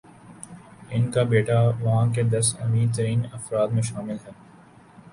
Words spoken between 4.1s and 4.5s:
ہے۔